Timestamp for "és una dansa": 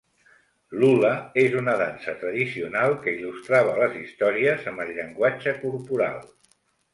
1.41-2.15